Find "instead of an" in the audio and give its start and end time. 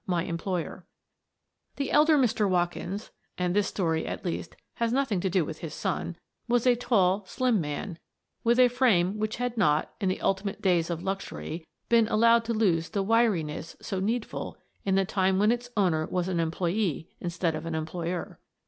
17.19-17.75